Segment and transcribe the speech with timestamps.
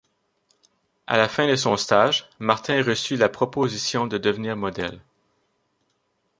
[1.05, 4.99] À la fin de son stage, Martin reçut la proposition de devenir modèle.